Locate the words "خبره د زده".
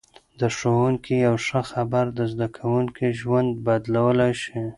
1.71-2.47